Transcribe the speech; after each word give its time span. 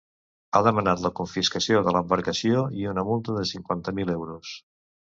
Ha 0.51 0.61
demanat 0.67 1.03
la 1.03 1.11
confiscació 1.19 1.83
de 1.89 1.95
l’embarcació 1.97 2.65
i 2.81 2.89
una 2.95 3.07
multa 3.13 3.39
de 3.41 3.47
cinquanta 3.55 3.97
mil 4.01 4.17
euros. 4.21 4.61